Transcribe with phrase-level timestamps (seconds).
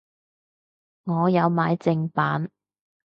[1.03, 2.49] 我有買正版